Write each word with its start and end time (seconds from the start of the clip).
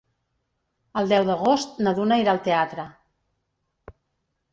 El 1.01 1.11
deu 1.11 1.27
d'agost 1.27 1.77
na 1.87 1.93
Duna 1.99 2.17
irà 2.21 2.33
al 2.37 2.41
teatre. 2.47 2.87